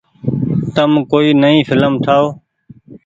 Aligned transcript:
تم 0.75 0.91
ڪوئي 1.11 1.29
نئي 1.41 1.57
ڦلم 1.67 1.93
ٺآئو۔ 2.03 2.27